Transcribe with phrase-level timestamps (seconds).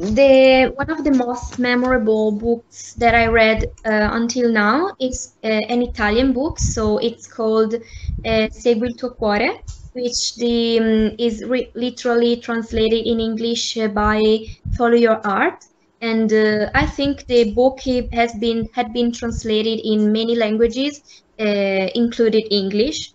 [0.00, 5.48] The one of the most memorable books that I read uh, until now is uh,
[5.48, 6.58] an Italian book.
[6.58, 9.60] So it's called uh, Segui il tuo cuore,
[9.92, 15.66] which the, um, is literally translated in English by Follow Your Heart.
[16.00, 17.80] And uh, I think the book
[18.12, 23.12] has been had been translated in many languages, uh, included English.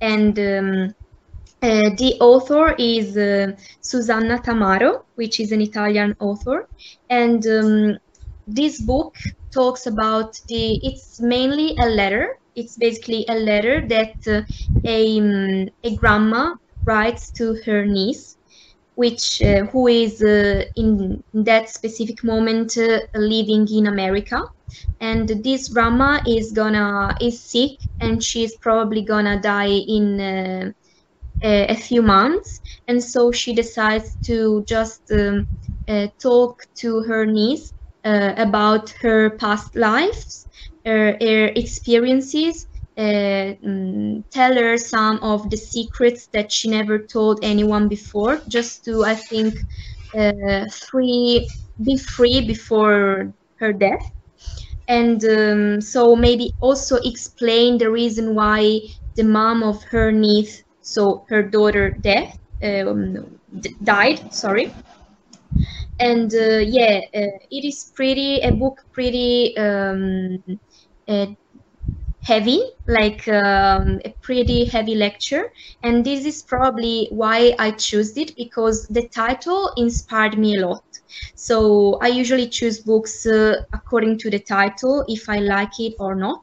[0.00, 0.94] And um,
[1.62, 6.68] uh, the author is uh, Susanna Tamaro, which is an Italian author,
[7.08, 7.96] and um,
[8.46, 9.14] this book
[9.52, 10.78] talks about the.
[10.82, 12.28] It's mainly a letter.
[12.54, 14.42] It's basically a letter that uh,
[14.84, 16.54] a um, a grandma
[16.86, 18.36] writes to her niece,
[18.94, 22.76] which uh, who is uh, in that specific moment
[23.14, 24.42] living in America,
[25.00, 30.74] and this grandma is gonna is sick and she's probably gonna die in
[31.42, 35.46] a, a few months, and so she decides to just um,
[35.88, 37.72] uh, talk to her niece
[38.04, 40.46] uh, about her past lives,
[40.84, 47.38] her, her experiences, uh, mm, tell her some of the secrets that she never told
[47.42, 49.54] anyone before, just to, I think,
[50.16, 51.48] uh, free,
[51.82, 54.04] be free before her death.
[54.88, 58.80] And um, so maybe also explain the reason why
[59.16, 63.40] the mom of her niece so her daughter death um,
[63.84, 64.72] died sorry.
[65.98, 70.38] And uh, yeah uh, it is pretty a book pretty um,
[71.08, 71.26] uh,
[72.22, 75.50] heavy like um, a pretty heavy lecture.
[75.82, 80.84] And this is probably why i chose it because the title inspired me a lot.
[81.36, 86.14] So i usually choose books uh, according to the title if i like it or
[86.14, 86.42] not.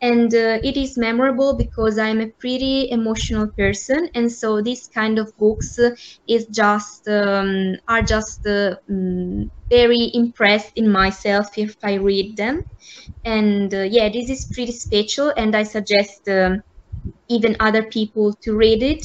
[0.00, 4.08] And uh, it is memorable because i'm a pretty emotional person.
[4.14, 5.90] And so this kind of books uh,
[6.28, 12.62] is just um, are just um, very impressed in myself if i read them.
[13.24, 15.32] And uh, yeah this is pretty special.
[15.36, 16.62] And i suggest um,
[17.28, 19.04] even other people to read it